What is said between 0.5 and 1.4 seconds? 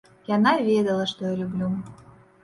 ведала, што я